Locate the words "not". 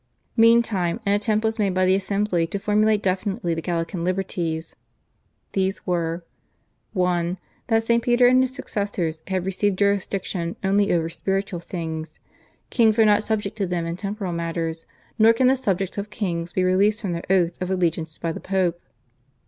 13.05-13.21